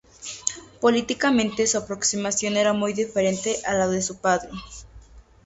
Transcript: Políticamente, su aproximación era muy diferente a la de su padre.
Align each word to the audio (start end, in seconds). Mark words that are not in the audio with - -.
Políticamente, 0.79 1.67
su 1.67 1.77
aproximación 1.77 2.57
era 2.57 2.73
muy 2.73 2.91
diferente 2.93 3.57
a 3.67 3.75
la 3.75 3.87
de 3.87 4.01
su 4.01 4.17
padre. 4.17 4.49